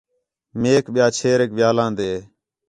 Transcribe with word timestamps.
میک 0.61 0.85
ٻِیا 0.93 1.05
چھیریک 1.17 1.51
ویہا 1.57 1.71
لاندے 1.77 2.11